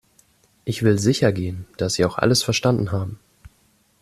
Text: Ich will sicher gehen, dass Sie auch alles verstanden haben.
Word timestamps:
Ich 0.65 0.81
will 0.81 0.97
sicher 0.97 1.31
gehen, 1.31 1.67
dass 1.77 1.93
Sie 1.93 2.05
auch 2.05 2.17
alles 2.17 2.41
verstanden 2.41 2.91
haben. 2.91 3.19